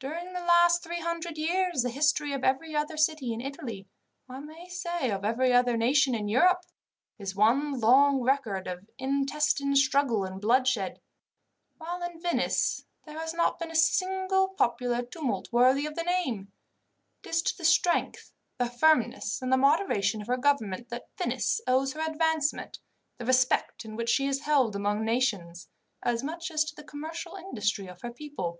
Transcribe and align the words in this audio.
During 0.00 0.34
the 0.34 0.40
last 0.44 0.82
three 0.82 1.00
hundred 1.00 1.38
years, 1.38 1.80
the 1.80 1.88
history 1.88 2.34
of 2.34 2.44
every 2.44 2.76
other 2.76 2.98
city 2.98 3.32
in 3.32 3.40
Italy, 3.40 3.86
I 4.28 4.38
may 4.38 4.68
say 4.68 5.10
of 5.10 5.24
every 5.24 5.50
other 5.54 5.78
nation 5.78 6.14
in 6.14 6.28
Europe, 6.28 6.66
is 7.18 7.34
one 7.34 7.80
long 7.80 8.20
record 8.20 8.66
of 8.68 8.86
intestine 8.98 9.74
struggle 9.74 10.26
and 10.26 10.42
bloodshed, 10.42 11.00
while 11.78 12.02
in 12.02 12.20
Venice 12.20 12.84
there 13.06 13.18
has 13.18 13.32
not 13.32 13.58
been 13.58 13.70
a 13.70 13.74
single 13.74 14.48
popular 14.48 15.00
tumult 15.00 15.50
worthy 15.50 15.86
of 15.86 15.94
the 15.94 16.02
name. 16.02 16.52
It 17.24 17.30
is 17.30 17.40
to 17.40 17.56
the 17.56 17.64
strength, 17.64 18.30
the 18.58 18.66
firmness, 18.68 19.40
and 19.40 19.50
the 19.50 19.56
moderation 19.56 20.20
of 20.20 20.26
her 20.26 20.36
government 20.36 20.90
that 20.90 21.08
Venice 21.16 21.62
owes 21.66 21.94
her 21.94 22.00
advancement, 22.06 22.78
the 23.16 23.24
respect 23.24 23.86
in 23.86 23.96
which 23.96 24.10
she 24.10 24.26
is 24.26 24.40
held 24.40 24.76
among 24.76 25.02
nations, 25.02 25.70
as 26.02 26.22
much 26.22 26.50
as 26.50 26.62
to 26.66 26.74
the 26.74 26.84
commercial 26.84 27.36
industry 27.36 27.86
of 27.86 28.02
her 28.02 28.12
people. 28.12 28.58